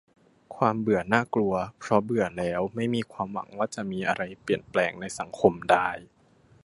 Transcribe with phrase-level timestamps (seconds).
[0.55, 5.89] "ความเบื่อน่ากลัว เพราะเบื่อแล้วไม่มีความหวังว่าจะมีอะไรเปลี่ยนแปลงในสังคมได้"